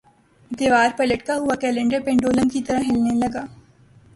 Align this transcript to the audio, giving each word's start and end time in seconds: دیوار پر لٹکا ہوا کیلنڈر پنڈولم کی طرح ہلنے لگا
دیوار 0.51 0.89
پر 0.97 1.05
لٹکا 1.05 1.35
ہوا 1.35 1.55
کیلنڈر 1.61 1.99
پنڈولم 2.05 2.49
کی 2.53 2.61
طرح 2.67 2.81
ہلنے 2.89 3.13
لگا 3.19 3.45